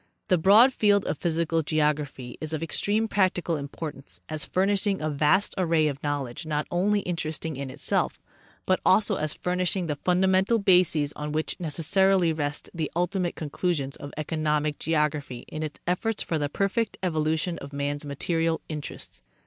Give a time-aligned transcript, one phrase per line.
[0.29, 5.53] The broad field of physical geography is of extreme practical importance as furnishing a vast
[5.59, 8.19] array of Knowledge not only in teresting in itself,
[8.65, 14.11] but also as furnishing the fundamental bases on which necessarily rest the ultimate conclusions of
[14.17, 19.21] economic geography in its efforts for the perfect evolution of man's material interests.